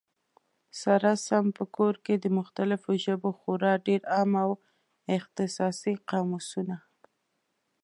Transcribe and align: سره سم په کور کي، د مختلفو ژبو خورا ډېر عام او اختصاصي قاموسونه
سره 0.81 1.09
سم 1.27 1.45
په 1.57 1.63
کور 1.77 1.95
کي، 2.05 2.15
د 2.19 2.25
مختلفو 2.39 2.89
ژبو 3.05 3.29
خورا 3.39 3.73
ډېر 3.87 4.01
عام 4.15 4.31
او 4.43 4.51
اختصاصي 5.17 5.93
قاموسونه 6.09 6.77